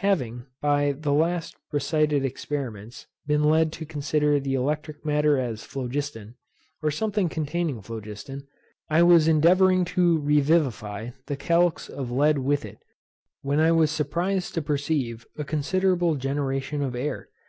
Having, 0.00 0.46
by 0.60 0.90
the 0.98 1.12
last 1.12 1.54
recited 1.70 2.24
experiments, 2.24 3.06
been 3.24 3.44
led 3.44 3.70
to 3.74 3.86
consider 3.86 4.40
the 4.40 4.54
electric 4.54 5.04
matter 5.06 5.38
as 5.38 5.62
phlogiston, 5.62 6.34
or 6.82 6.90
something 6.90 7.28
containing 7.28 7.80
phlogiston, 7.80 8.48
I 8.90 9.04
was 9.04 9.28
endeavouring 9.28 9.84
to 9.94 10.18
revivify 10.18 11.10
the 11.26 11.36
calx 11.36 11.88
of 11.88 12.10
lead 12.10 12.38
with 12.38 12.64
it; 12.64 12.78
when 13.42 13.60
I 13.60 13.70
was 13.70 13.92
surprized 13.92 14.54
to 14.54 14.60
perceive 14.62 15.24
a 15.38 15.44
considerable 15.44 16.16
generation 16.16 16.82
of 16.82 16.96
air. 16.96 17.28